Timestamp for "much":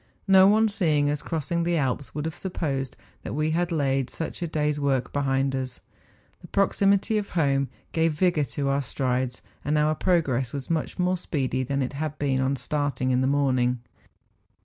10.71-10.97